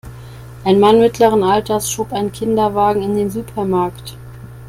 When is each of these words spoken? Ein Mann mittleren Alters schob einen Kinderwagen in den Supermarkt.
Ein 0.65 0.79
Mann 0.79 0.99
mittleren 0.99 1.43
Alters 1.43 1.91
schob 1.91 2.11
einen 2.11 2.31
Kinderwagen 2.31 3.03
in 3.03 3.15
den 3.15 3.29
Supermarkt. 3.29 4.17